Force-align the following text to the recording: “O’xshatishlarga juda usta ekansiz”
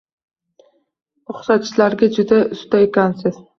“O’xshatishlarga 1.35 2.11
juda 2.17 2.43
usta 2.59 2.83
ekansiz” 2.89 3.43